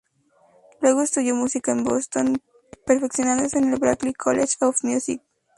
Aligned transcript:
Luego 0.81 1.03
estudió 1.03 1.35
música 1.35 1.71
en 1.71 1.83
Boston, 1.83 2.41
perfeccionándose 2.87 3.59
en 3.59 3.71
el 3.71 3.79
Berklee 3.79 4.15
College 4.15 4.55
of 4.61 4.83
Music. 4.83 5.21